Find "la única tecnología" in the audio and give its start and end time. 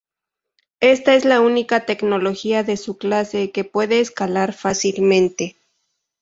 1.25-2.63